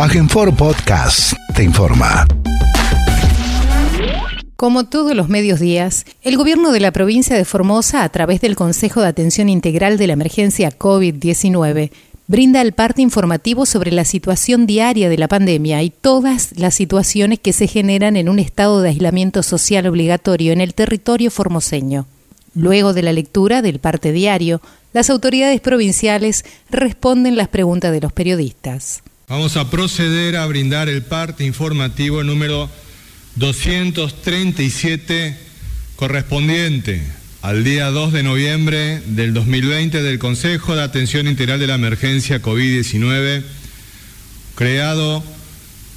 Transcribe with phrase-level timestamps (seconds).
[0.00, 2.24] Agenfor Podcast te informa.
[4.54, 8.54] Como todos los medios días, el gobierno de la provincia de Formosa, a través del
[8.54, 11.90] Consejo de Atención Integral de la Emergencia COVID-19,
[12.28, 17.40] brinda el parte informativo sobre la situación diaria de la pandemia y todas las situaciones
[17.40, 22.06] que se generan en un estado de aislamiento social obligatorio en el territorio formoseño.
[22.54, 24.60] Luego de la lectura del parte diario,
[24.92, 29.02] las autoridades provinciales responden las preguntas de los periodistas.
[29.28, 32.70] Vamos a proceder a brindar el parte informativo número
[33.34, 35.36] 237
[35.96, 37.02] correspondiente
[37.42, 42.40] al día 2 de noviembre del 2020 del Consejo de Atención Integral de la Emergencia
[42.40, 43.42] COVID-19,
[44.54, 45.22] creado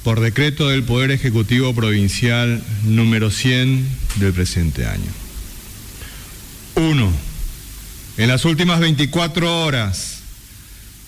[0.04, 5.10] por decreto del Poder Ejecutivo Provincial número 100 del presente año.
[6.74, 7.10] 1.
[8.18, 10.21] En las últimas 24 horas,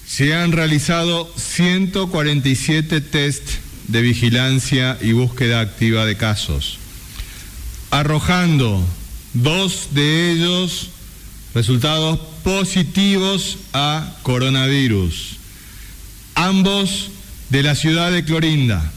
[0.07, 3.43] se han realizado 147 test
[3.89, 6.79] de vigilancia y búsqueda activa de casos,
[7.91, 8.85] arrojando
[9.35, 10.91] dos de ellos
[11.55, 15.37] resultados positivos a coronavirus,
[16.35, 17.11] ambos
[17.51, 18.93] de la ciudad de Clorinda.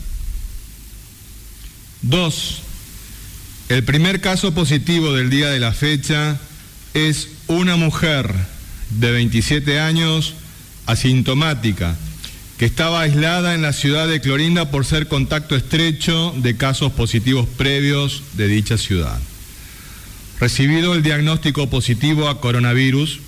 [2.02, 2.62] Dos,
[3.70, 6.40] el primer caso positivo del día de la fecha
[6.94, 8.34] es una mujer
[8.92, 10.34] de 27 años,
[10.88, 11.96] asintomática,
[12.58, 17.48] que estaba aislada en la ciudad de Clorinda por ser contacto estrecho de casos positivos
[17.48, 19.20] previos de dicha ciudad.
[20.40, 23.20] Recibido el diagnóstico positivo a coronavirus,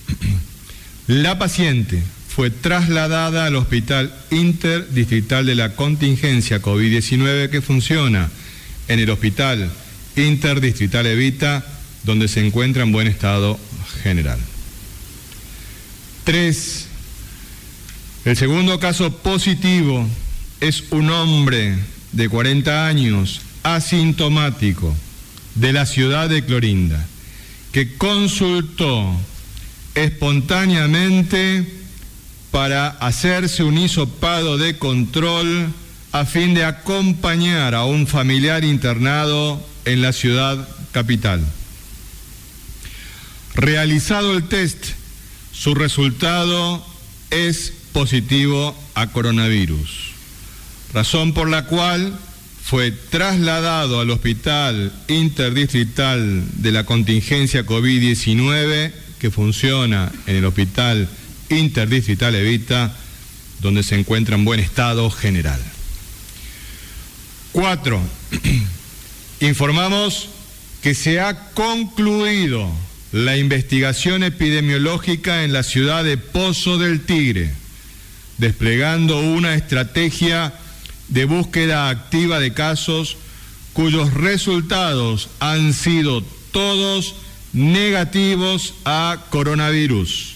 [1.08, 8.30] la paciente fue trasladada al Hospital Interdistrital de la Contingencia COVID-19 que funciona
[8.88, 9.72] en el Hospital
[10.16, 11.66] Interdistrital Evita,
[12.04, 13.60] donde se encuentra en buen estado
[14.04, 14.40] general.
[16.24, 16.89] Tres,
[18.30, 20.08] el segundo caso positivo
[20.60, 21.80] es un hombre
[22.12, 24.96] de 40 años, asintomático,
[25.56, 27.08] de la ciudad de Clorinda,
[27.72, 29.16] que consultó
[29.96, 31.66] espontáneamente
[32.52, 35.74] para hacerse un hisopado de control
[36.12, 41.44] a fin de acompañar a un familiar internado en la ciudad capital.
[43.56, 44.86] Realizado el test,
[45.52, 46.86] su resultado
[47.32, 50.12] es positivo a coronavirus,
[50.94, 52.18] razón por la cual
[52.64, 61.10] fue trasladado al Hospital Interdistrital de la Contingencia COVID-19 que funciona en el Hospital
[61.50, 62.96] Interdistrital Evita,
[63.60, 65.62] donde se encuentra en buen estado general.
[67.52, 68.00] Cuatro,
[69.42, 70.30] informamos
[70.82, 72.72] que se ha concluido
[73.12, 77.59] la investigación epidemiológica en la ciudad de Pozo del Tigre
[78.40, 80.54] desplegando una estrategia
[81.10, 83.18] de búsqueda activa de casos
[83.74, 87.16] cuyos resultados han sido todos
[87.54, 90.36] negativos a coronavirus.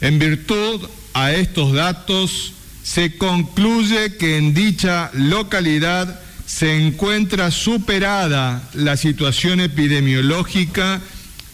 [0.00, 2.52] En virtud a estos datos,
[2.82, 11.00] se concluye que en dicha localidad se encuentra superada la situación epidemiológica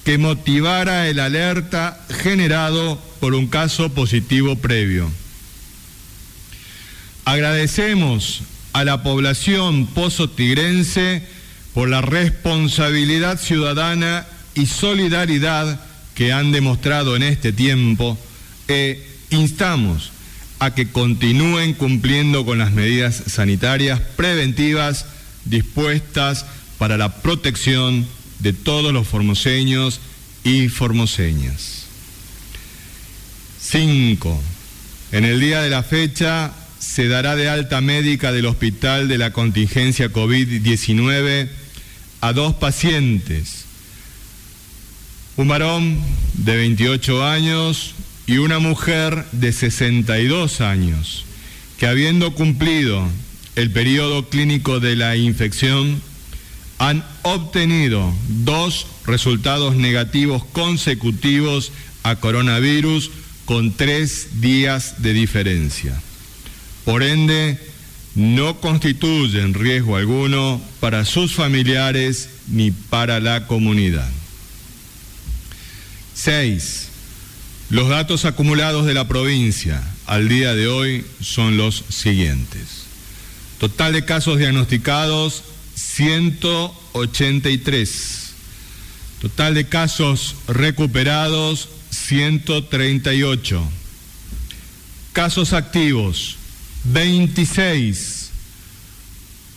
[0.04, 5.10] que motivara el alerta generado por un caso positivo previo.
[7.24, 11.22] Agradecemos a la población pozo tigrense
[11.74, 15.80] por la responsabilidad ciudadana y solidaridad
[16.14, 18.18] que han demostrado en este tiempo
[18.68, 20.10] e instamos
[20.58, 25.06] a que continúen cumpliendo con las medidas sanitarias preventivas
[25.44, 26.44] dispuestas
[26.78, 28.06] para la protección
[28.40, 30.00] de todos los formoseños
[30.44, 31.86] y formoseñas.
[33.60, 34.40] 5.
[35.12, 39.32] En el día de la fecha se dará de alta médica del hospital de la
[39.32, 41.48] contingencia COVID-19
[42.20, 43.64] a dos pacientes,
[45.36, 46.00] un varón
[46.34, 47.94] de 28 años
[48.26, 51.24] y una mujer de 62 años,
[51.78, 53.08] que habiendo cumplido
[53.54, 56.02] el periodo clínico de la infección,
[56.78, 61.70] han obtenido dos resultados negativos consecutivos
[62.02, 63.12] a coronavirus
[63.44, 66.02] con tres días de diferencia.
[66.84, 67.58] Por ende,
[68.14, 74.10] no constituyen riesgo alguno para sus familiares ni para la comunidad.
[76.14, 76.88] 6.
[77.70, 82.82] Los datos acumulados de la provincia al día de hoy son los siguientes.
[83.58, 85.42] Total de casos diagnosticados
[85.74, 88.34] 183.
[89.22, 93.62] Total de casos recuperados 138.
[95.12, 96.36] Casos activos
[96.84, 98.30] 26,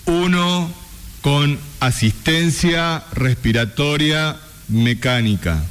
[0.06, 0.74] uno
[1.22, 4.38] con asistencia respiratoria
[4.68, 5.64] mecánica.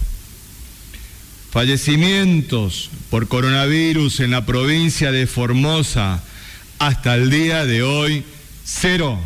[1.50, 6.20] Fallecimientos por coronavirus en la provincia de Formosa
[6.80, 8.24] hasta el día de hoy,
[8.64, 9.20] cero.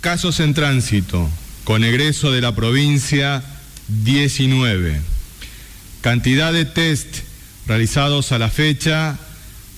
[0.00, 1.28] Casos en tránsito
[1.64, 3.42] con egreso de la provincia,
[3.88, 5.00] 19.
[6.00, 7.18] Cantidad de test
[7.66, 9.18] realizados a la fecha,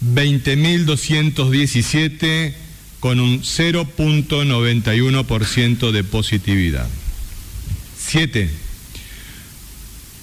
[0.04, 2.54] 20.217
[3.00, 6.88] con un 0.91% de positividad.
[7.98, 8.50] 7.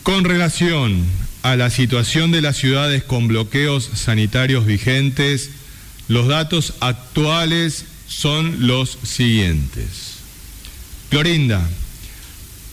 [0.04, 1.04] Con relación
[1.44, 5.52] a la situación de las ciudades con bloqueos sanitarios vigentes,
[6.08, 10.16] los datos actuales son los siguientes.
[11.10, 11.68] Clorinda,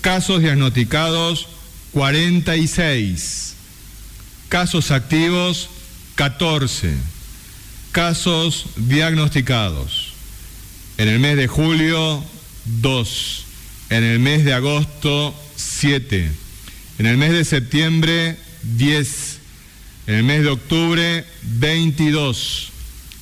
[0.01, 1.49] casos diagnosticados
[1.93, 3.55] 46,
[4.49, 5.69] casos activos
[6.15, 6.95] 14,
[7.93, 10.13] casos diagnosticados.
[10.99, 12.23] En el mes de julio
[12.65, 13.45] 2,
[13.91, 16.31] en el mes de agosto 7,
[16.99, 19.39] en el mes de septiembre 10,
[20.07, 22.71] en el mes de octubre 22,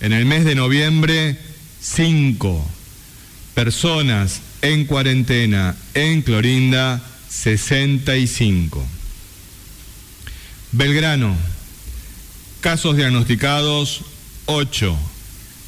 [0.01, 1.39] en el mes de noviembre
[1.81, 2.71] 5,
[3.55, 8.87] personas en cuarentena en Clorinda 65.
[10.73, 11.37] Belgrano,
[12.61, 14.03] casos diagnosticados
[14.47, 14.97] 8,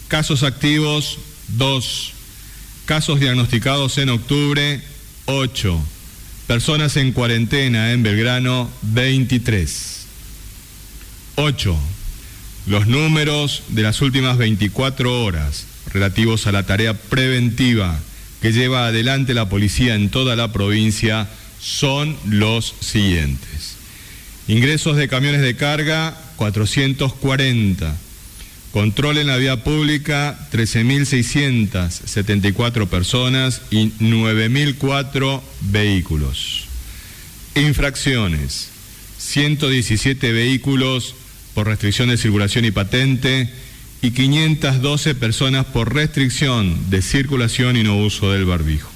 [0.08, 1.18] casos activos
[1.48, 2.12] 2,
[2.84, 4.80] casos diagnosticados en octubre
[5.24, 5.80] 8,
[6.46, 10.06] personas en cuarentena en Belgrano 23.
[11.36, 11.76] 8.
[12.66, 17.98] Los números de las últimas 24 horas relativos a la tarea preventiva
[18.40, 21.28] que lleva adelante la policía en toda la provincia
[21.60, 23.76] son los siguientes.
[24.48, 27.96] Ingresos de camiones de carga, 440.
[28.72, 36.64] Control en la vía pública, 13.674 personas y 9.004 vehículos.
[37.54, 38.70] Infracciones,
[39.18, 41.14] 117 vehículos
[41.54, 43.48] por restricción de circulación y patente
[44.00, 48.90] y 512 personas por restricción de circulación y no uso del barbijo.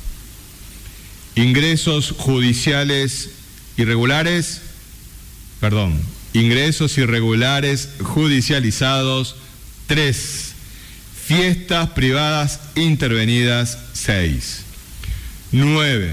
[1.36, 3.30] Ingresos judiciales
[3.76, 4.62] irregulares,
[5.60, 9.36] perdón, ingresos irregulares judicializados,
[9.86, 10.52] 3.
[11.24, 14.62] Fiestas privadas intervenidas, 6.
[15.52, 16.12] 9.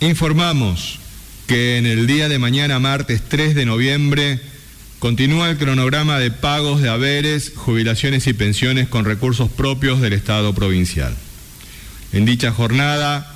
[0.00, 0.98] Informamos
[1.46, 4.40] que en el día de mañana, martes 3 de noviembre,
[5.04, 10.54] Continúa el cronograma de pagos de haberes, jubilaciones y pensiones con recursos propios del Estado
[10.54, 11.14] provincial.
[12.14, 13.30] En dicha jornada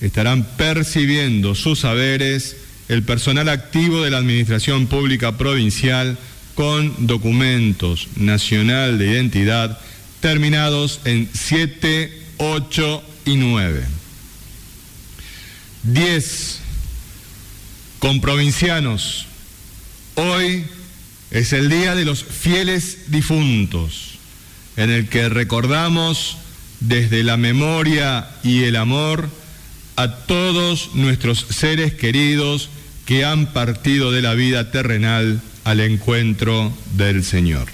[0.00, 2.56] estarán percibiendo sus haberes
[2.92, 6.18] el personal activo de la Administración Pública Provincial
[6.54, 9.80] con documentos nacional de identidad
[10.20, 13.84] terminados en 7, 8 y 9.
[15.84, 16.60] 10.
[17.98, 19.24] Con provincianos.
[20.16, 20.66] Hoy
[21.30, 24.18] es el Día de los Fieles Difuntos,
[24.76, 26.36] en el que recordamos
[26.80, 29.30] desde la memoria y el amor
[29.96, 32.68] a todos nuestros seres queridos
[33.06, 37.68] que han partido de la vida terrenal al encuentro del Señor.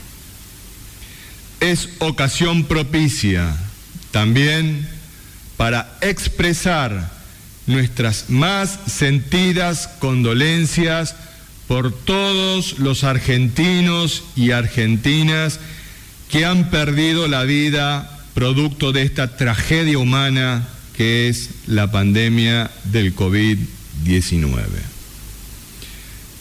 [1.60, 3.56] Es ocasión propicia
[4.10, 4.88] también
[5.56, 7.10] para expresar
[7.66, 11.14] nuestras más sentidas condolencias
[11.66, 15.60] por todos los argentinos y argentinas
[16.30, 20.66] que han perdido la vida producto de esta tragedia humana
[20.96, 24.97] que es la pandemia del COVID-19.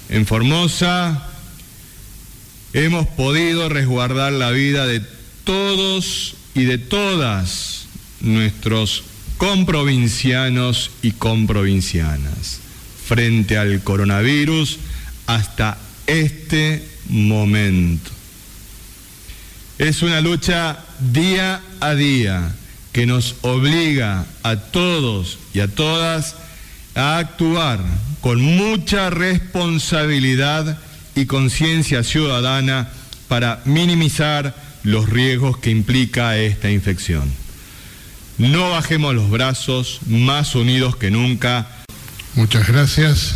[0.09, 1.27] En Formosa
[2.73, 5.01] hemos podido resguardar la vida de
[5.43, 7.87] todos y de todas
[8.21, 9.03] nuestros
[9.37, 12.59] comprovincianos y comprovincianas
[13.05, 14.79] frente al coronavirus
[15.27, 18.11] hasta este momento.
[19.77, 22.55] Es una lucha día a día
[22.91, 26.35] que nos obliga a todos y a todas
[26.97, 27.79] a actuar
[28.21, 30.79] con mucha responsabilidad
[31.15, 32.89] y conciencia ciudadana
[33.27, 37.31] para minimizar los riesgos que implica esta infección.
[38.37, 41.67] No bajemos los brazos, más unidos que nunca.
[42.35, 43.35] Muchas gracias.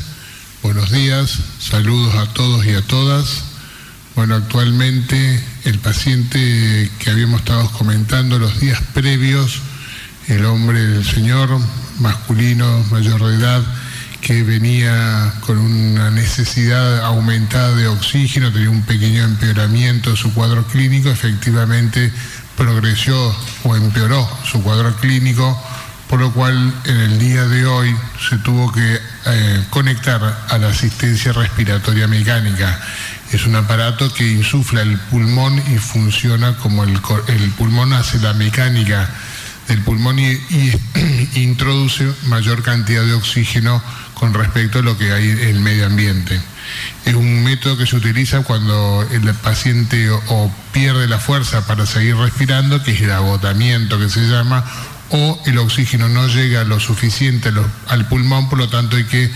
[0.64, 3.44] Buenos días, saludos a todos y a todas.
[4.16, 9.60] Bueno, actualmente el paciente que habíamos estado comentando los días previos,
[10.28, 11.60] el hombre del Señor,
[12.00, 13.64] masculino, mayor de edad,
[14.22, 20.64] que venía con una necesidad aumentada de oxígeno, tenía un pequeño empeoramiento de su cuadro
[20.68, 22.12] clínico, efectivamente
[22.56, 25.60] progresó o empeoró su cuadro clínico,
[26.08, 27.96] por lo cual en el día de hoy
[28.30, 32.80] se tuvo que eh, conectar a la asistencia respiratoria mecánica.
[33.32, 38.34] Es un aparato que insufla el pulmón y funciona como el, el pulmón hace la
[38.34, 39.10] mecánica
[39.72, 40.38] del pulmón y,
[41.36, 43.82] introduce mayor cantidad de oxígeno
[44.14, 46.40] con respecto a lo que hay en el medio ambiente.
[47.06, 52.18] Es un método que se utiliza cuando el paciente o, pierde la fuerza para seguir
[52.18, 54.64] respirando, que es el agotamiento que se llama,
[55.10, 57.52] o el oxígeno no llega lo suficiente
[57.88, 59.32] al pulmón, por lo tanto hay que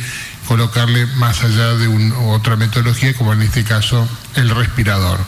[0.47, 1.87] colocarle más allá de
[2.27, 5.19] otra metodología, como en este caso el respirador.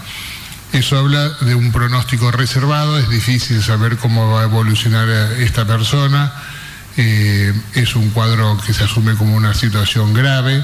[0.77, 6.31] Eso habla de un pronóstico reservado, es difícil saber cómo va a evolucionar esta persona,
[6.97, 10.63] eh, es un cuadro que se asume como una situación grave,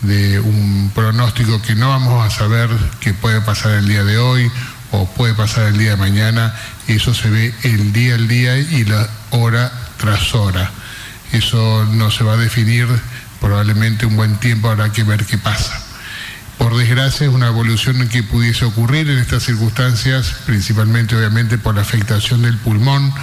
[0.00, 4.50] de un pronóstico que no vamos a saber qué puede pasar el día de hoy
[4.92, 6.54] o puede pasar el día de mañana,
[6.86, 10.70] eso se ve el día al día y la hora tras hora.
[11.32, 12.88] Eso no se va a definir
[13.42, 15.89] probablemente un buen tiempo, habrá que ver qué pasa.
[16.60, 21.80] Por desgracia es una evolución que pudiese ocurrir en estas circunstancias, principalmente obviamente por la
[21.80, 23.14] afectación del pulmón,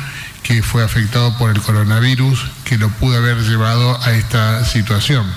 [0.41, 5.31] que fue afectado por el coronavirus, que lo pudo haber llevado a esta situación.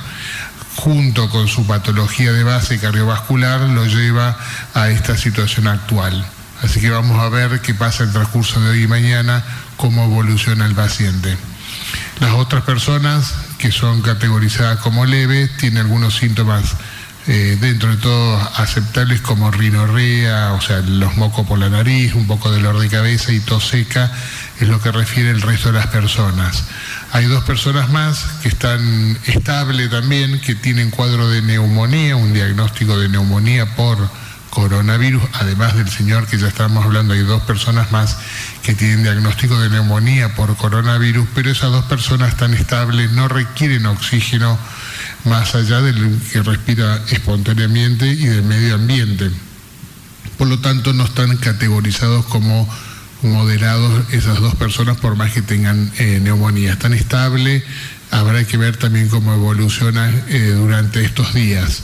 [0.76, 4.34] Junto con su patología de base cardiovascular, lo lleva
[4.72, 6.24] a esta situación actual.
[6.62, 9.44] Así que vamos a ver qué pasa el transcurso de hoy y mañana,
[9.76, 11.36] cómo evoluciona el paciente.
[12.18, 16.64] Las otras personas que son categorizadas como leves tienen algunos síntomas
[17.26, 22.26] eh, dentro de todo aceptables como rinorrea, o sea, los mocos por la nariz, un
[22.26, 24.10] poco de dolor de cabeza y tos seca,
[24.58, 26.64] es lo que refiere el resto de las personas.
[27.12, 32.98] Hay dos personas más que están estables también, que tienen cuadro de neumonía, un diagnóstico
[32.98, 33.98] de neumonía por
[34.50, 38.16] coronavirus, además del señor que ya estábamos hablando, hay dos personas más
[38.62, 43.86] que tienen diagnóstico de neumonía por coronavirus, pero esas dos personas están estables, no requieren
[43.86, 44.58] oxígeno
[45.24, 49.30] más allá del que respira espontáneamente y del medio ambiente.
[50.38, 52.68] Por lo tanto, no están categorizados como
[53.22, 56.72] moderados esas dos personas por más que tengan eh, neumonía.
[56.72, 57.62] Están estables,
[58.10, 61.82] habrá que ver también cómo evoluciona eh, durante estos días.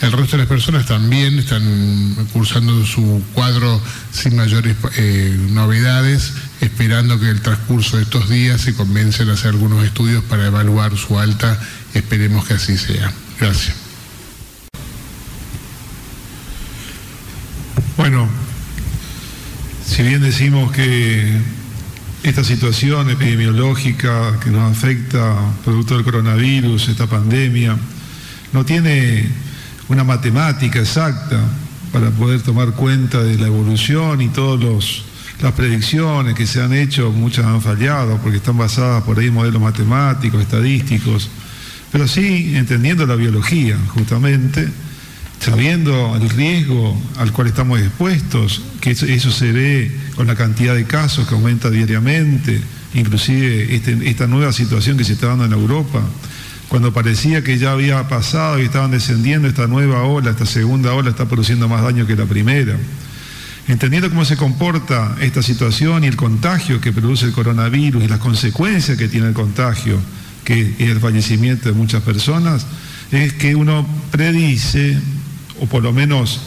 [0.00, 3.80] El resto de las personas también están cursando su cuadro
[4.12, 9.48] sin mayores eh, novedades, esperando que el transcurso de estos días se comiencen a hacer
[9.48, 11.58] algunos estudios para evaluar su alta
[11.96, 13.10] Esperemos que así sea.
[13.40, 13.74] Gracias.
[17.96, 18.28] Bueno,
[19.86, 21.40] si bien decimos que
[22.22, 27.78] esta situación epidemiológica que nos afecta producto del coronavirus, esta pandemia,
[28.52, 29.30] no tiene
[29.88, 31.40] una matemática exacta
[31.92, 35.02] para poder tomar cuenta de la evolución y todas
[35.40, 39.34] las predicciones que se han hecho, muchas han fallado porque están basadas por ahí en
[39.34, 41.30] modelos matemáticos, estadísticos
[41.92, 44.68] pero sí entendiendo la biología, justamente,
[45.40, 50.84] sabiendo el riesgo al cual estamos expuestos, que eso, se ve con la cantidad de
[50.84, 52.60] casos que aumenta diariamente,
[52.94, 56.02] inclusive este, esta nueva situación que se está dando en Europa,
[56.68, 61.10] cuando parecía que ya había pasado y estaban descendiendo esta nueva ola, esta segunda ola
[61.10, 62.76] está produciendo más daño que la primera.
[63.68, 68.20] Entendiendo cómo se comporta esta situación y el contagio que produce el coronavirus y las
[68.20, 69.98] consecuencias que tiene el contagio,
[70.46, 72.66] que es el fallecimiento de muchas personas,
[73.10, 74.96] es que uno predice,
[75.60, 76.40] o por lo menos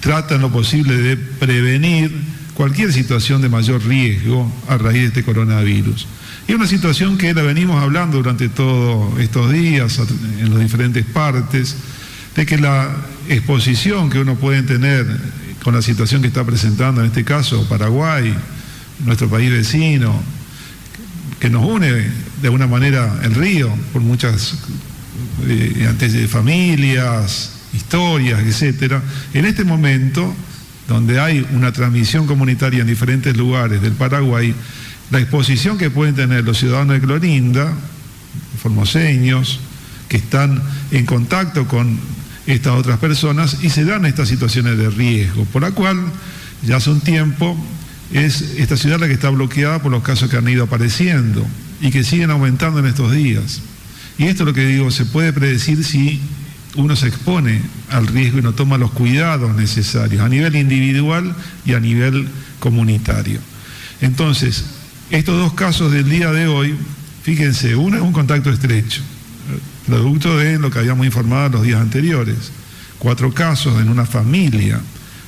[0.00, 2.10] trata en lo posible de prevenir
[2.54, 6.06] cualquier situación de mayor riesgo a raíz de este coronavirus.
[6.48, 10.00] Y una situación que la venimos hablando durante todos estos días
[10.40, 11.76] en las diferentes partes,
[12.34, 12.88] de que la
[13.28, 15.06] exposición que uno puede tener
[15.62, 18.34] con la situación que está presentando en este caso Paraguay,
[19.04, 20.22] nuestro país vecino,
[21.38, 24.58] que nos une de alguna manera el río por muchas
[25.46, 29.00] eh, antes de familias, historias, etcétera.
[29.32, 30.34] En este momento,
[30.88, 34.54] donde hay una transmisión comunitaria en diferentes lugares del Paraguay,
[35.10, 37.72] la exposición que pueden tener los ciudadanos de Clorinda,
[38.60, 39.60] formoseños,
[40.08, 41.98] que están en contacto con
[42.46, 45.96] estas otras personas y se dan estas situaciones de riesgo, por la cual
[46.62, 47.56] ya hace un tiempo
[48.12, 51.46] es esta ciudad la que está bloqueada por los casos que han ido apareciendo
[51.80, 53.62] y que siguen aumentando en estos días.
[54.18, 56.20] Y esto es lo que digo, se puede predecir si
[56.76, 61.74] uno se expone al riesgo y no toma los cuidados necesarios a nivel individual y
[61.74, 62.28] a nivel
[62.60, 63.40] comunitario.
[64.00, 64.64] Entonces,
[65.10, 66.74] estos dos casos del día de hoy,
[67.22, 69.02] fíjense, uno es un contacto estrecho,
[69.86, 72.36] producto de lo que habíamos informado los días anteriores.
[72.98, 74.80] Cuatro casos en una familia.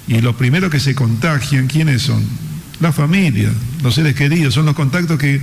[0.07, 2.23] Y los primeros que se contagian, ¿quiénes son?
[2.81, 3.51] La familia,
[3.83, 5.41] los seres queridos, son los contactos que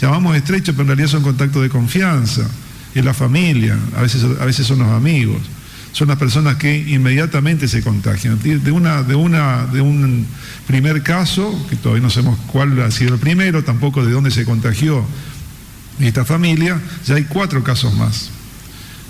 [0.00, 2.48] llamamos estrechos, pero en realidad son contactos de confianza.
[2.94, 5.40] Es la familia, a veces, a veces son los amigos
[5.92, 8.38] son las personas que inmediatamente se contagian.
[8.40, 10.26] De, una, de, una, de un
[10.66, 14.44] primer caso, que todavía no sabemos cuál ha sido el primero, tampoco de dónde se
[14.44, 15.04] contagió
[15.98, 18.30] esta familia, ya hay cuatro casos más.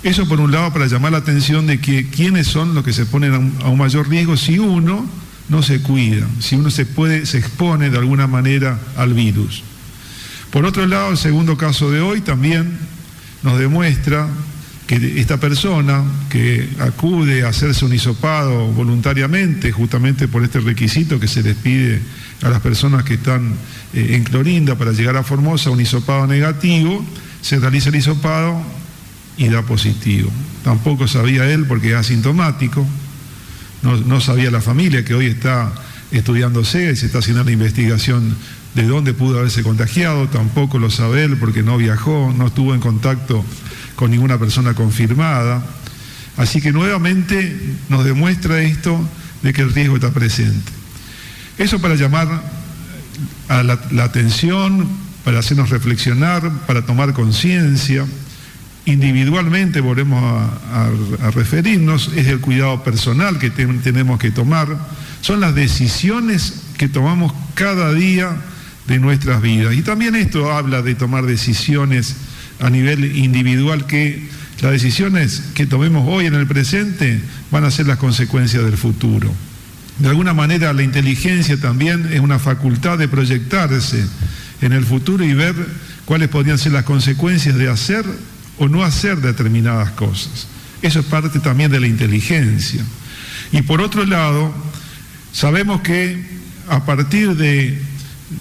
[0.03, 3.05] Eso por un lado para llamar la atención de que quiénes son los que se
[3.05, 5.05] ponen a un, a un mayor riesgo si uno
[5.51, 9.63] no se cuida, si uno se puede, se expone de alguna manera al virus.
[10.49, 12.77] Por otro lado, el segundo caso de hoy también
[13.43, 14.29] nos demuestra
[14.87, 21.27] que esta persona que acude a hacerse un hisopado voluntariamente, justamente por este requisito que
[21.27, 21.99] se les pide
[22.43, 23.53] a las personas que están
[23.93, 27.05] eh, en Clorinda para llegar a Formosa, un hisopado negativo,
[27.41, 28.61] se realiza el hisopado
[29.35, 30.31] y da positivo.
[30.63, 32.87] Tampoco sabía él porque es asintomático,
[33.81, 35.71] no, sabía la familia que hoy está
[36.11, 38.35] estudiándose y se está haciendo la investigación
[38.75, 42.79] de dónde pudo haberse contagiado, tampoco lo sabe él porque no viajó, no estuvo en
[42.79, 43.43] contacto
[43.95, 45.63] con ninguna persona confirmada.
[46.37, 47.55] Así que nuevamente
[47.89, 48.99] nos demuestra esto
[49.41, 50.71] de que el riesgo está presente.
[51.57, 52.27] Eso para llamar
[53.47, 54.87] a la, atención,
[55.23, 58.05] para hacernos reflexionar, para tomar conciencia.
[58.85, 60.89] Individualmente volvemos a,
[61.31, 64.67] referirnos, es el cuidado personal que tenemos que tomar,
[65.21, 68.35] son las decisiones que tomamos cada día
[68.87, 69.75] de nuestras vidas.
[69.75, 72.15] Y también esto habla de tomar decisiones
[72.59, 74.27] a nivel individual que
[74.61, 77.21] las decisiones que tomemos hoy en el presente
[77.51, 79.31] van a ser las consecuencias del futuro.
[79.99, 84.03] De alguna manera la inteligencia también es una facultad de proyectarse
[84.61, 85.55] en el futuro y ver
[86.05, 88.05] cuáles podrían ser las consecuencias de hacer
[88.61, 90.45] o no hacer determinadas cosas.
[90.83, 92.83] Eso es parte también de la inteligencia.
[93.51, 94.53] Y por otro lado,
[95.33, 96.23] sabemos que
[96.69, 97.81] a partir de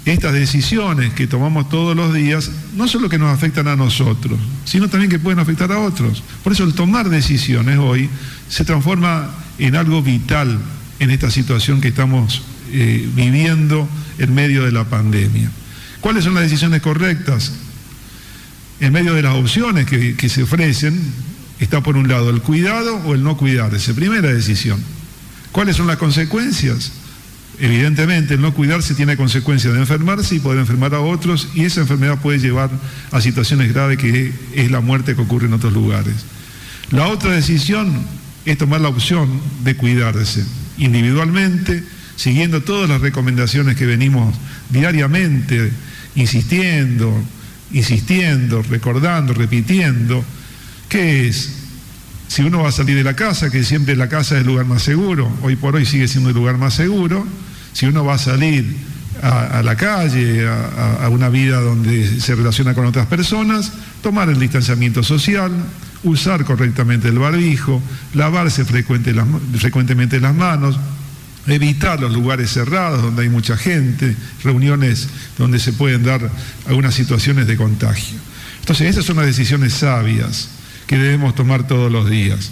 [0.05, 4.89] estas decisiones que tomamos todos los días, no solo que nos afectan a nosotros, sino
[4.91, 6.23] también que pueden afectar a otros.
[6.45, 8.11] Por eso el tomar decisiones hoy
[8.51, 10.59] se transforma en algo vital
[10.99, 12.43] en esta situación que estamos
[12.73, 15.51] eh, viviendo en medio de la pandemia.
[16.03, 17.55] ¿Cuáles son las decisiones correctas?
[18.81, 20.99] En medio de las opciones que, se ofrecen,
[21.59, 23.93] está por un lado el cuidado o el no cuidarse.
[23.93, 24.83] Primera decisión.
[25.53, 26.93] ¿Cuáles son las consecuencias?
[27.59, 31.83] Evidentemente, el no cuidarse tiene consecuencias de enfermarse y poder enfermar a otros y esa
[31.83, 32.71] enfermedad puede llevar
[33.11, 36.15] a situaciones graves que es la muerte que ocurre en otros lugares.
[36.91, 38.07] La otra decisión
[38.47, 39.29] es tomar la opción
[39.63, 40.43] de cuidarse
[40.79, 41.85] individualmente,
[42.17, 44.35] siguiendo todas las recomendaciones que venimos
[44.71, 45.71] diariamente
[46.15, 47.15] insistiendo,
[47.73, 50.25] insistiendo, recordando, repitiendo,
[50.89, 51.61] que es
[52.29, 54.65] si uno va a salir de la casa, que siempre la casa es el lugar
[54.65, 57.27] más seguro, hoy por hoy sigue siendo el lugar más seguro,
[57.73, 58.77] si uno va a salir
[59.21, 65.03] a, la calle, a, una vida donde se relaciona con otras personas, tomar el distanciamiento
[65.03, 65.51] social,
[66.05, 67.83] usar correctamente el barbijo,
[68.15, 70.79] lavarse frecuentemente las manos,
[71.47, 76.31] evitar los lugares cerrados donde hay mucha gente, reuniones donde se pueden dar
[76.67, 78.19] algunas situaciones de contagio.
[78.61, 80.51] Entonces, esas son las decisiones sabias
[80.87, 82.51] que debemos tomar todos los días.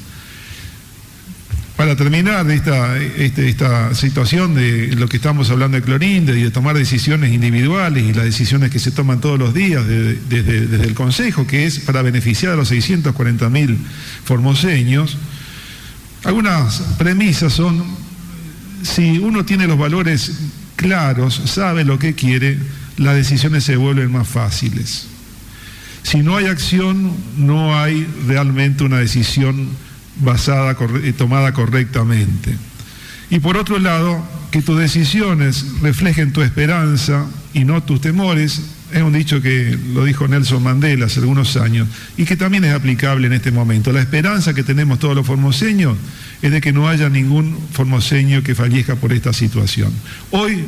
[1.78, 6.50] Para terminar esta, este, esta, situación de lo que estamos hablando de Clorinda y de
[6.50, 11.46] tomar decisiones individuales y las decisiones que se toman todos los días desde, el Consejo,
[11.46, 13.78] que es para beneficiar a los 640 mil
[14.24, 15.18] formoseños,
[16.24, 17.84] algunas premisas son,
[18.88, 20.32] si uno tiene los valores
[20.76, 22.58] claros, sabe lo que quiere,
[22.96, 25.06] las decisiones se vuelven más fáciles.
[26.02, 29.68] Si no hay acción, no hay realmente una decisión
[30.20, 32.56] basada, eh, tomada correctamente.
[33.30, 39.02] Y por otro lado, que tus decisiones reflejen tu esperanza y no tus temores, es
[39.02, 43.26] un dicho que lo dijo Nelson Mandela hace algunos años y que también es aplicable
[43.26, 43.92] en este momento.
[43.92, 45.96] La esperanza que tenemos todos los formoseños
[46.42, 49.92] es de que no haya ningún formoseño que fallezca por esta situación.
[50.30, 50.64] Hoy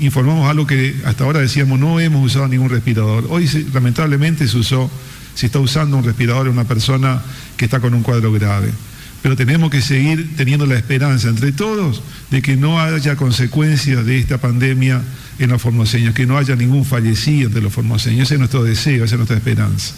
[0.00, 3.26] informamos algo que hasta ahora decíamos no hemos usado ningún respirador.
[3.30, 4.90] Hoy lamentablemente se usó
[5.34, 7.22] si está usando un respirador a una persona
[7.56, 8.70] que está con un cuadro grave.
[9.22, 14.18] Pero tenemos que seguir teniendo la esperanza entre todos de que no haya consecuencias de
[14.18, 15.02] esta pandemia
[15.38, 18.22] en los formoseños, que no haya ningún fallecido entre los formoseños.
[18.22, 19.94] Ese es nuestro deseo, esa es nuestra esperanza.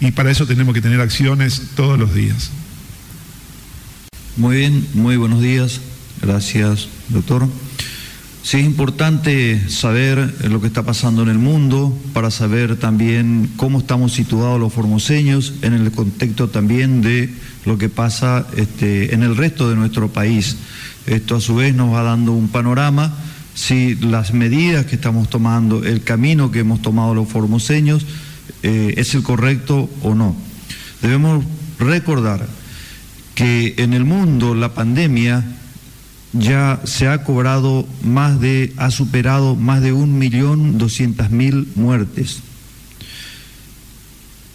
[0.00, 2.50] Y para eso tenemos que tener acciones todos los días.
[4.36, 5.80] Muy bien, muy buenos días.
[6.22, 7.46] Gracias, doctor.
[8.42, 13.80] Sí es importante saber lo que está pasando en el mundo, para saber también cómo
[13.80, 17.32] estamos situados los formoseños en el contexto también de
[17.66, 20.56] lo que pasa este, en el resto de nuestro país.
[21.06, 23.14] Esto a su vez nos va dando un panorama
[23.60, 28.06] si las medidas que estamos tomando, el camino que hemos tomado los formoseños,
[28.62, 30.34] eh, es el correcto o no.
[31.02, 31.44] Debemos
[31.78, 32.48] recordar
[33.34, 35.44] que en el mundo la pandemia
[36.32, 42.40] ya se ha cobrado más de, ha superado más de un millón doscientas mil muertes,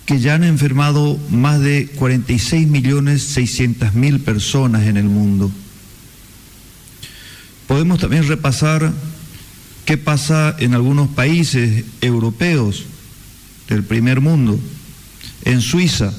[0.08, 5.52] que ya han enfermado más de 46 millones seiscientas mil personas en el mundo.
[7.67, 8.91] Podemos también repasar
[9.86, 12.86] qué pasa en algunos países europeos
[13.69, 14.60] del primer mundo.
[15.43, 16.13] En Suiza,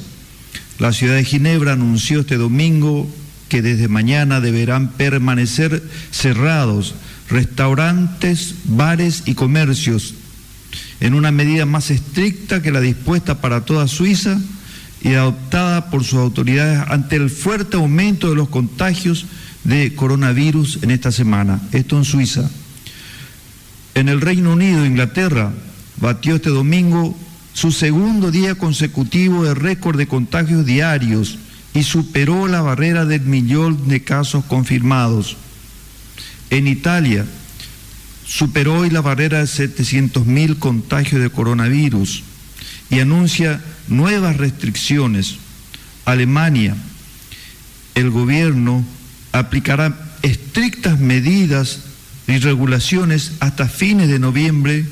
[0.79, 3.09] la ciudad de Ginebra anunció este domingo
[3.49, 6.95] que desde mañana deberán permanecer cerrados
[7.29, 10.15] restaurantes, bares y comercios
[11.01, 14.39] en una medida más estricta que la dispuesta para toda Suiza
[15.03, 19.27] y adoptada por sus autoridades ante el fuerte aumento de los contagios
[19.67, 21.61] de coronavirus en esta semana.
[21.73, 22.49] Esto en Suiza.
[23.95, 25.53] En el Reino Unido, Inglaterra,
[26.01, 27.19] batió este domingo
[27.53, 31.39] su segundo día consecutivo de récord de contagios diarios
[31.75, 35.37] y superó la barrera del millón de casos confirmados.
[36.51, 37.27] En Italia
[38.25, 42.23] superó hoy la barrera de 700.000 contagios de coronavirus
[42.89, 45.37] y anuncia nuevas restricciones.
[46.05, 46.77] Alemania,
[47.97, 48.85] el gobierno
[49.39, 51.81] aplicará estrictas medidas
[52.27, 54.85] y regulaciones hasta fines de noviembre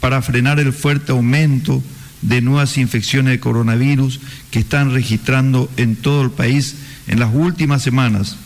[0.00, 1.82] para frenar el fuerte aumento
[2.22, 6.76] de nuevas infecciones de coronavirus que están registrando en todo el país
[7.06, 8.36] en las últimas semanas.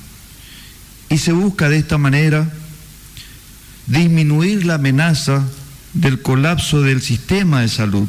[1.09, 2.53] Y se busca de esta manera
[3.87, 5.45] disminuir la amenaza
[5.95, 8.09] del colapso del sistema de salud.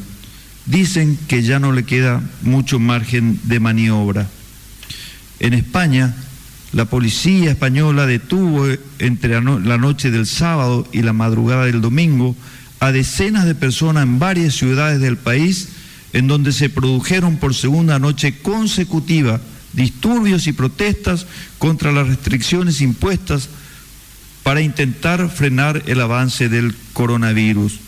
[0.66, 4.30] Dicen que ya no le queda mucho margen de maniobra.
[5.40, 6.16] En España,
[6.74, 12.36] la policía española detuvo entre la noche del sábado y la madrugada del domingo
[12.80, 15.70] a decenas de personas en varias ciudades del país
[16.14, 19.40] en donde se produjeron por segunda noche consecutiva
[19.74, 21.28] disturbios y protestas
[21.60, 23.50] contra las restricciones impuestas
[24.42, 27.80] para intentar frenar el avance del coronavirus.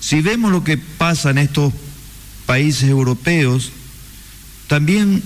[0.00, 1.72] Si vemos lo que pasa en estos
[2.46, 3.72] países europeos,
[4.68, 5.22] también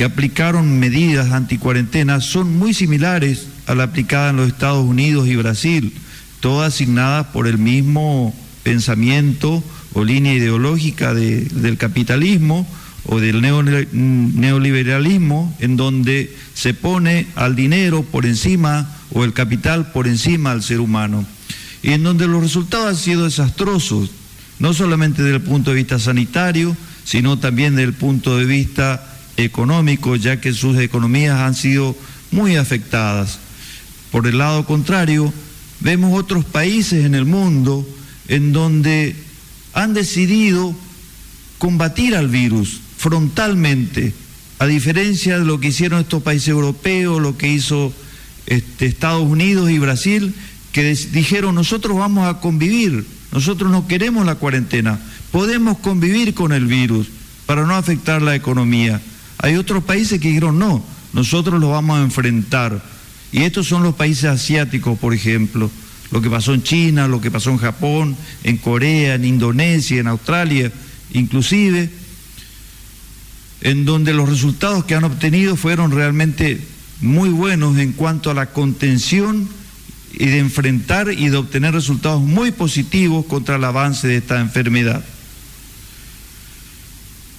[0.00, 5.36] que aplicaron medidas anticuarentena son muy similares a la aplicada en los Estados Unidos y
[5.36, 5.92] Brasil
[6.40, 12.66] todas asignadas por el mismo pensamiento o línea ideológica del capitalismo
[13.04, 20.08] o del neoliberalismo, en donde se pone al dinero por encima o el capital por
[20.08, 21.26] encima al ser humano,
[21.82, 24.10] y en donde los resultados han sido desastrosos,
[24.60, 29.09] no solamente desde el punto de vista sanitario, sino también desde el punto de vista
[29.44, 31.96] económico, ya que sus economías han sido
[32.30, 33.38] muy afectadas.
[34.10, 35.32] Por el lado contrario,
[35.80, 37.88] Vemos otros países en el mundo
[38.28, 39.16] en donde
[39.72, 40.74] han decidido
[41.58, 44.12] combatir al virus frontalmente,
[44.58, 47.94] a diferencia de lo que hicieron estos países europeos, lo que hizo
[48.46, 50.34] este, Estados Unidos y Brasil,
[50.72, 55.00] que dijeron nosotros vamos a convivir, nosotros no queremos la cuarentena,
[55.32, 57.08] podemos convivir con el virus
[57.46, 59.00] para no afectar la economía.
[59.42, 62.82] Hay otros países que dijeron no, nosotros lo vamos a enfrentar
[63.32, 65.70] y estos son los países asiáticos, por ejemplo,
[66.10, 70.08] lo que pasó en China, lo que pasó en Japón, en Corea, en Indonesia, en
[70.08, 70.72] Australia,
[71.12, 71.88] inclusive,
[73.62, 76.60] en donde los resultados que han obtenido fueron realmente
[77.00, 79.48] muy buenos en cuanto a la contención
[80.12, 85.04] y de enfrentar y de obtener resultados muy positivos contra el avance de esta enfermedad.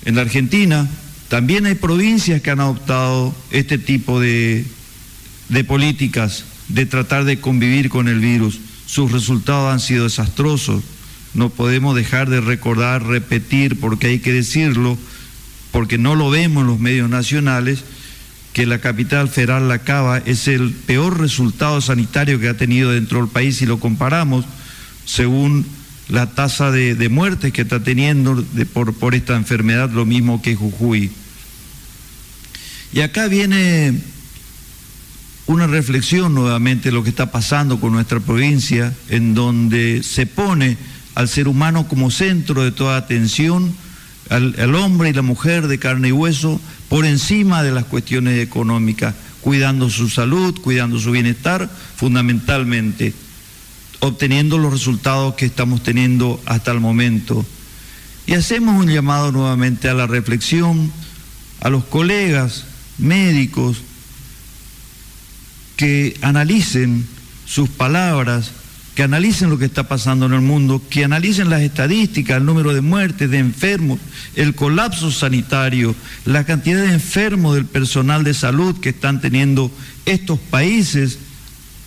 [0.05, 0.89] En la Argentina
[1.31, 4.65] también hay provincias que han adoptado este tipo de
[5.65, 8.59] políticas de tratar de convivir con el virus.
[8.85, 10.83] Sus resultados han sido desastrosos.
[11.33, 14.97] No podemos dejar de recordar, repetir, porque hay que decirlo,
[15.71, 17.85] porque no lo vemos en los medios nacionales,
[18.51, 23.19] que la capital federal, La Cava, es el peor resultado sanitario que ha tenido dentro
[23.19, 24.43] del país si lo comparamos,
[25.05, 25.65] según
[26.09, 31.09] la tasa de, muertes que está teniendo por esta enfermedad, lo mismo que Jujuy.
[32.93, 33.93] Y acá viene
[35.47, 40.77] una reflexión nuevamente de lo que está pasando con nuestra provincia, en donde se pone
[41.15, 43.73] al ser humano como centro de toda atención,
[44.29, 49.15] al, hombre y la mujer de carne y hueso, por encima de las cuestiones económicas.
[49.41, 53.11] cuidando su salud, cuidando su bienestar, fundamentalmente,
[53.99, 57.43] obteniendo los resultados que estamos teniendo hasta el momento.
[58.27, 60.91] Y hacemos un llamado nuevamente a la reflexión,
[61.59, 62.65] a los colegas
[63.01, 63.81] médicos,
[65.75, 67.05] que analicen
[67.45, 68.51] sus palabras,
[68.95, 72.73] que analicen lo que está pasando en el mundo, que analicen las estadísticas, el número
[72.73, 73.99] de muertes, de enfermos,
[74.35, 79.71] el colapso sanitario, la cantidad de enfermos del personal de salud que están teniendo
[80.05, 81.19] estos países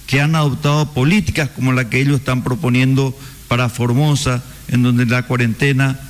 [0.07, 3.17] que han adoptado políticas como la que ellos están proponiendo
[3.49, 6.01] para Formosa, en donde la cuarentena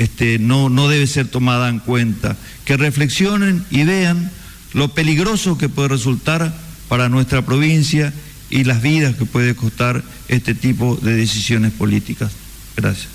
[0.00, 2.34] este, no, no debe ser tomada en cuenta.
[2.64, 4.30] Que reflexionen y vean
[4.72, 6.54] lo peligroso que puede resultar
[6.88, 8.10] para nuestra provincia
[8.48, 12.32] y las vidas que puede costar este tipo de decisiones políticas.
[12.76, 13.08] Gracias.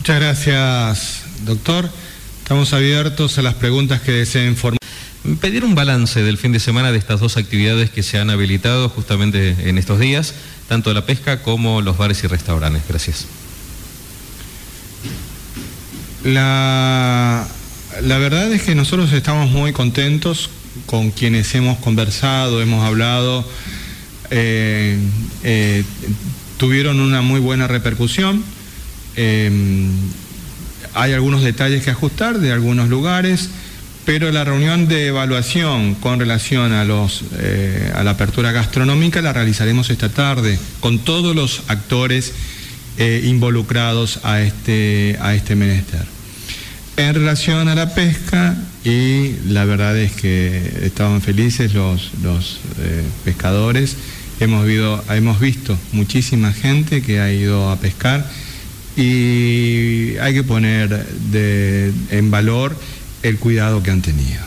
[0.00, 1.90] Muchas gracias, doctor.
[2.42, 4.78] Estamos abiertos a las preguntas que deseen formar.
[5.40, 8.90] Pedir un balance del fin de semana de estas dos actividades que se han habilitado
[8.90, 10.34] justamente en estos días,
[10.68, 12.82] tanto la pesca como los bares y restaurantes.
[12.86, 13.26] Gracias.
[16.24, 17.46] La,
[18.02, 20.50] la verdad es que nosotros estamos muy contentos
[20.86, 23.44] con quienes hemos conversado, hemos hablado
[24.30, 24.98] eh,
[25.42, 25.84] eh,
[26.56, 28.42] tuvieron una muy buena repercusión.
[29.16, 29.50] Eh,
[30.94, 33.50] hay algunos detalles que ajustar de algunos lugares,
[34.04, 37.24] pero la reunión de evaluación con relación a, los,
[37.94, 42.32] a la apertura gastronómica la realizaremos esta tarde con todos los actores
[42.98, 46.04] involucrados a este, a este menester.
[46.96, 52.60] En relación a la pesca, y la verdad es que estaban felices los, los
[53.24, 53.96] pescadores,
[54.40, 54.66] Hemos,
[55.10, 58.28] hemos visto muchísima gente que ha ido a pescar
[58.96, 61.06] y hay que poner
[62.10, 62.76] en valor
[63.22, 64.42] el cuidado que han tenido.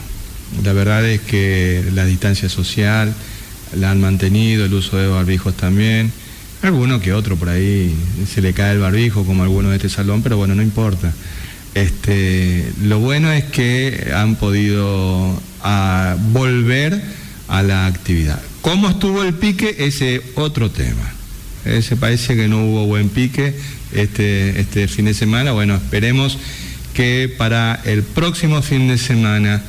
[0.62, 3.14] La verdad es que la distancia social
[3.76, 6.12] la han mantenido, el uso de barbijos también.
[6.62, 7.94] Alguno que otro por ahí
[8.32, 11.12] se le cae el barbijo, como alguno de este salón, pero bueno, no importa.
[11.74, 17.00] Este, lo bueno es que han podido ah, volver
[17.46, 18.40] a la actividad.
[18.60, 19.76] ¿Cómo estuvo el pique?
[19.78, 21.12] Ese otro tema.
[21.64, 23.54] Ese parece que no hubo buen pique
[23.92, 25.52] este, este fin de semana.
[25.52, 26.38] Bueno, esperemos
[26.94, 29.62] que para el próximo fin de semana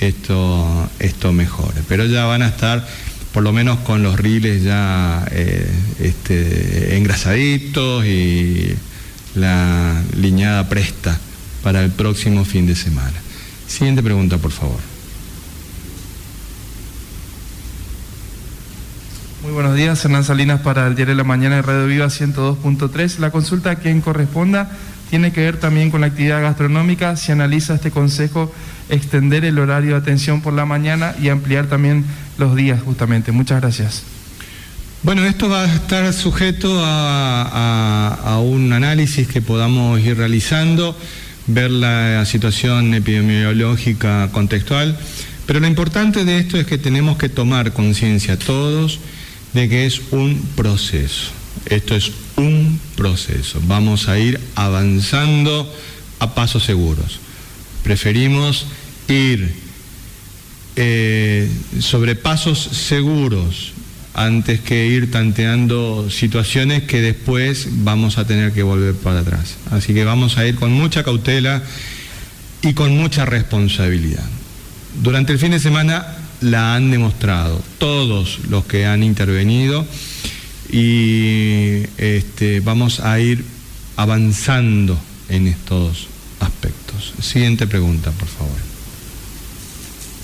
[0.00, 1.80] esto, esto mejore.
[1.88, 2.86] Pero ya van a estar
[3.32, 8.74] por lo menos con los riles ya eh, este, engrasaditos y
[9.34, 11.18] la liñada presta
[11.62, 13.14] para el próximo fin de semana.
[13.66, 14.80] Siguiente pregunta, por favor.
[19.42, 23.18] Muy buenos días, Hernán Salinas para el Diario de la Mañana de Radio Viva 102.3.
[23.18, 24.70] La consulta a quien corresponda
[25.10, 27.16] tiene que ver también con la actividad gastronómica.
[27.16, 28.52] Si analiza este consejo
[28.88, 32.04] extender el horario de atención por la mañana y ampliar también
[32.38, 33.32] los días justamente.
[33.32, 34.02] Muchas gracias.
[35.02, 40.96] Bueno, esto va a estar sujeto a, un análisis que podamos ir realizando,
[41.46, 44.98] ver la situación epidemiológica contextual,
[45.46, 49.00] pero lo importante de esto es que tenemos que tomar conciencia todos
[49.54, 51.37] de que es un proceso.
[51.66, 53.60] Esto es un proceso.
[53.66, 55.72] Vamos a ir avanzando
[56.18, 57.20] a pasos seguros.
[57.82, 58.66] Preferimos
[59.08, 59.54] ir
[60.76, 63.72] eh, sobre pasos seguros
[64.14, 69.56] antes que ir tanteando situaciones que después vamos a tener que volver para atrás.
[69.70, 71.62] Así que vamos a ir con mucha cautela
[72.62, 74.24] y con mucha responsabilidad.
[75.02, 76.06] Durante el fin de semana
[76.40, 79.86] la han demostrado, todos los que han intervenido,
[80.70, 83.44] y este, vamos a ir
[83.96, 86.08] avanzando en estos
[86.40, 87.14] aspectos.
[87.20, 88.56] Siguiente pregunta, por favor.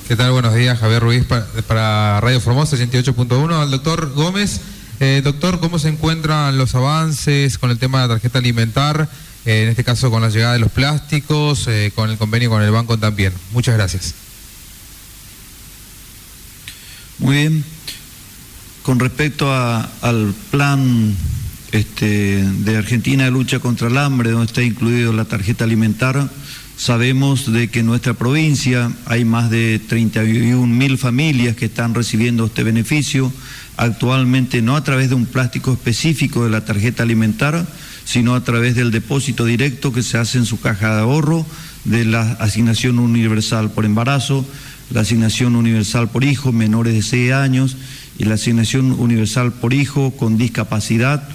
[0.07, 0.33] ¿Qué tal?
[0.33, 3.63] Buenos días, Javier Ruiz para, Radio Formosa 88.1.
[3.63, 4.61] Al doctor Gómez.
[5.01, 9.09] Eh, doctor, ¿cómo se encuentran los avances con el tema de la tarjeta alimentar?
[9.47, 12.63] Eh, en este caso con la llegada de los plásticos, eh, con el convenio con
[12.63, 13.33] el banco también.
[13.53, 14.15] Muchas gracias.
[17.19, 17.65] Muy bien.
[18.85, 21.17] Con respecto al plan
[21.73, 26.29] este, de Argentina de lucha contra el hambre, donde está incluido la tarjeta alimentar,
[26.77, 32.45] sabemos de que en nuestra provincia hay más de 31 mil familias que están recibiendo
[32.45, 33.33] este beneficio,
[33.79, 37.67] actualmente no a través de un plástico específico de la tarjeta alimentar,
[38.05, 41.47] sino a través del depósito directo que se hace en su caja de ahorro
[41.85, 44.45] de la asignación universal por embarazo,
[44.91, 47.79] la asignación universal por hijo menores de 6 años
[48.19, 51.29] y la asignación universal por hijo con discapacidad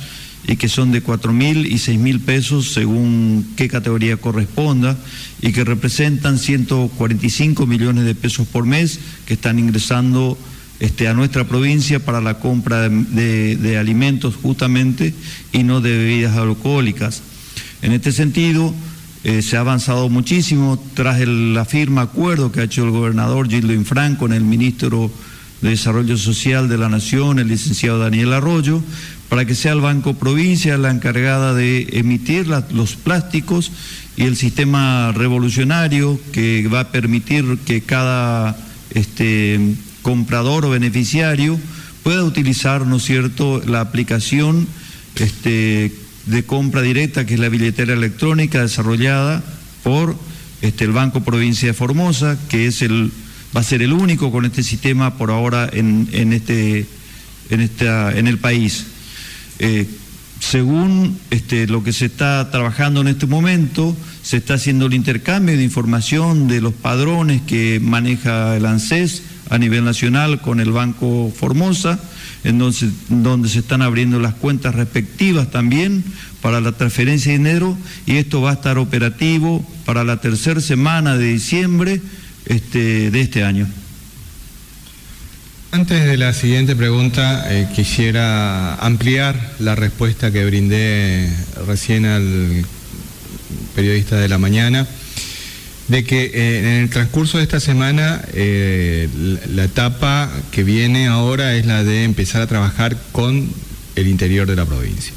[0.48, 4.98] y que son de cuatro mil y seis mil pesos según qué categoría corresponda
[5.42, 10.38] y que representan 145 millones de pesos por mes que están ingresando
[10.80, 15.14] este, a nuestra provincia para la compra de, alimentos justamente
[15.52, 17.22] y no de bebidas alcohólicas.
[17.82, 18.74] En este sentido,
[19.26, 23.74] eh, se ha avanzado muchísimo tras la firma acuerdo que ha hecho el gobernador Gildo
[23.74, 25.12] Infran con el ministro
[25.62, 28.82] de Desarrollo Social de la Nación, el licenciado Daniel Arroyo,
[29.30, 33.72] para que sea el Banco Provincia la encargada de emitir los plásticos
[34.18, 38.58] y el sistema revolucionario que va a permitir que cada
[38.92, 41.60] este, comprador o beneficiario
[42.04, 44.68] pueda utilizar, ¿no es cierto?, la aplicación
[45.16, 45.94] este,
[46.26, 49.44] de compra directa, que es la billetera electrónica desarrollada
[49.84, 50.16] por
[50.62, 53.12] este, el Banco Provincia de Formosa, que es el,
[53.56, 56.86] va a ser el único con este sistema por ahora en, en, este,
[57.50, 58.86] en, esta, en el país.
[59.60, 59.88] Eh,
[60.40, 65.58] según este, lo que se está trabajando en este momento, se está haciendo el intercambio
[65.58, 71.34] de información de los padrones que maneja el ANSES a nivel nacional con el Banco
[71.36, 72.00] Formosa,
[72.44, 76.04] en donde, donde se están abriendo las cuentas respectivas también
[76.42, 81.18] para la transferencia de dinero y esto va a estar operativo para la tercera semana
[81.18, 82.02] de diciembre
[82.46, 83.68] este, de este año.
[85.72, 91.32] Antes de la siguiente pregunta, eh, quisiera ampliar la respuesta que brindé
[91.68, 92.66] recién al
[93.76, 94.88] periodista de la mañana,
[95.88, 99.10] de que eh, en el transcurso de esta semana eh,
[99.54, 103.48] la etapa que viene ahora es la de empezar a trabajar con
[103.96, 105.14] el interior de la provincia.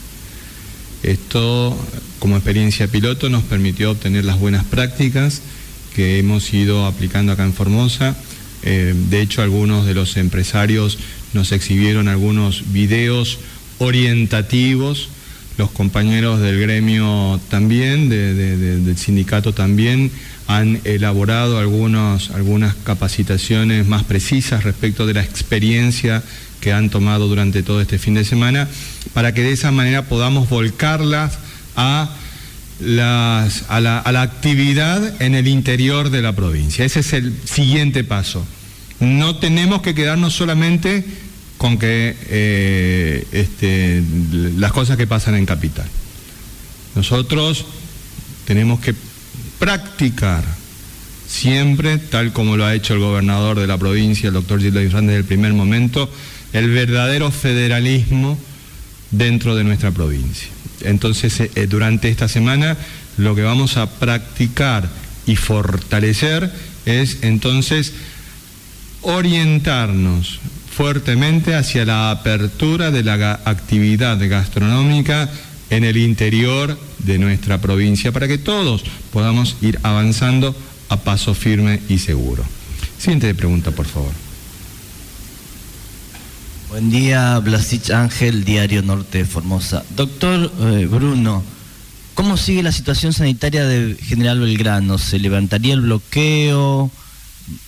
[1.02, 1.76] Esto,
[2.18, 5.40] como experiencia piloto, nos permitió obtener las buenas prácticas
[5.94, 8.16] que hemos ido aplicando acá en Formosa.
[8.62, 10.98] Eh, de hecho, algunos de los empresarios
[11.32, 13.38] nos exhibieron algunos videos
[13.78, 15.08] orientativos,
[15.58, 20.10] los compañeros del gremio también, del sindicato también,
[20.46, 26.22] han elaborado algunas capacitaciones más precisas respecto de la experiencia
[26.60, 28.68] que han tomado durante todo este fin de semana,
[29.12, 31.38] para que de esa manera podamos volcarlas
[31.76, 32.14] a
[33.00, 36.84] a, la, actividad en el interior de la provincia.
[36.84, 38.44] Ese es el siguiente paso.
[39.00, 41.04] No tenemos que quedarnos solamente
[41.58, 44.02] con que eh, este,
[44.56, 45.86] las cosas que pasan en capital.
[46.94, 47.64] Nosotros
[48.46, 48.94] tenemos que
[49.58, 50.44] practicar
[51.26, 55.06] siempre, tal como lo ha hecho el gobernador de la provincia, el doctor Gildo Ifrán,
[55.06, 56.10] desde el primer momento,
[56.52, 58.38] el verdadero federalismo
[59.10, 60.48] dentro de nuestra provincia.
[60.84, 62.76] Entonces, eh, eh, durante esta semana
[63.16, 64.88] lo que vamos a practicar
[65.26, 66.50] y fortalecer
[66.86, 67.92] es entonces
[69.02, 70.40] orientarnos
[70.74, 75.28] fuertemente hacia la apertura de la actividad gastronómica
[75.70, 80.56] en el interior de nuestra provincia para que todos podamos ir avanzando
[80.88, 82.44] a paso firme y seguro.
[82.98, 84.31] Siguiente pregunta, por favor.
[86.72, 89.84] Buen día, Blasich Ángel, Diario Norte de Formosa.
[89.94, 91.42] Doctor eh, Bruno,
[92.14, 94.96] ¿cómo sigue la situación sanitaria de General Belgrano?
[94.96, 96.90] ¿Se levantaría el bloqueo?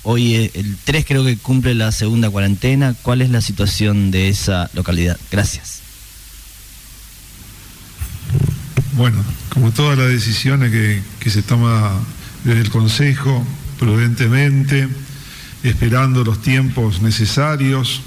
[0.05, 2.95] Hoy eh, el 3 creo que cumple la segunda cuarentena.
[3.03, 5.19] ¿Cuál es la situación de esa localidad?
[5.31, 5.81] Gracias.
[8.97, 12.01] Bueno, como todas las decisiones que, que se toma
[12.43, 13.45] desde el Consejo,
[13.79, 14.89] prudentemente,
[15.63, 18.01] esperando los tiempos necesarios,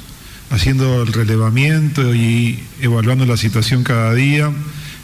[0.49, 4.51] haciendo el relevamiento y evaluando la situación cada día.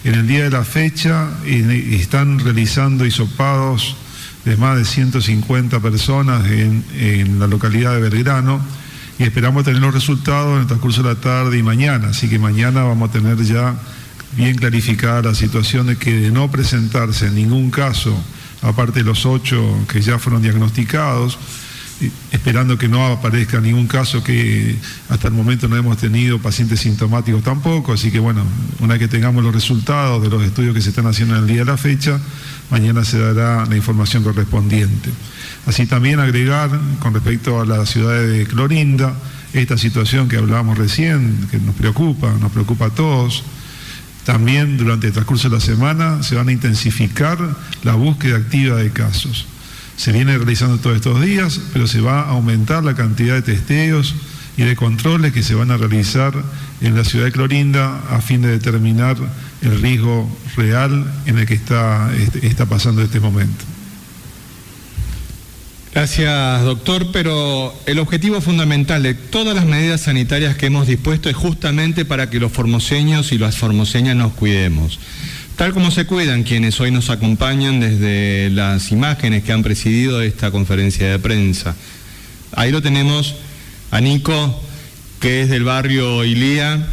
[0.03, 3.95] En el día de la fecha están realizando hisopados
[4.45, 8.61] de más de 150 personas en, la localidad de Belgrano
[9.17, 12.09] y esperamos tener los resultados en el transcurso de la tarde y mañana.
[12.09, 13.75] Así que mañana vamos a tener ya
[14.35, 18.21] bien clarificada la situación de que de no presentarse en ningún caso,
[18.61, 21.37] aparte de los ocho que ya fueron diagnosticados,
[22.31, 24.75] esperando que no aparezca ningún caso que
[25.09, 28.43] hasta el momento no hemos tenido pacientes sintomáticos tampoco, así que bueno,
[28.79, 31.47] una vez que tengamos los resultados de los estudios que se están haciendo en el
[31.47, 32.19] día de la fecha,
[32.69, 35.09] mañana se dará la información correspondiente.
[35.65, 39.15] Así también agregar con respecto a la ciudad de Clorinda,
[39.53, 43.43] esta situación que hablábamos recién, que nos preocupa, nos preocupa a todos,
[44.25, 47.37] también durante el transcurso de la semana se van a intensificar
[47.83, 49.45] la búsqueda activa de casos
[49.97, 54.15] se viene realizando todos estos días, pero se va a aumentar la cantidad de testeos
[54.57, 56.33] y de controles que se van a realizar
[56.81, 59.17] en la ciudad de Clorinda a fin de determinar
[59.61, 63.65] el riesgo real en el que está, este, está pasando este momento.
[65.93, 71.35] Gracias, doctor, pero el objetivo fundamental de todas las medidas sanitarias que hemos dispuesto es
[71.35, 74.99] justamente para que los formoseños y las formoseñas nos cuidemos.
[75.55, 80.49] Tal como se cuidan quienes hoy nos acompañan desde las imágenes que han presidido esta
[80.49, 81.75] conferencia de prensa.
[82.53, 83.35] Ahí lo tenemos
[83.91, 84.59] a Nico,
[85.19, 86.87] que es del barrio Ilía,